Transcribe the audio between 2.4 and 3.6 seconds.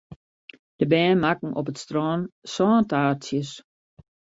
sântaartsjes.